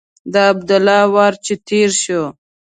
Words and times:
د 0.33 0.35
عبدالله 0.51 0.99
وار 1.13 1.33
چې 1.45 1.53
تېر 1.67 1.89
شو. 2.03 2.23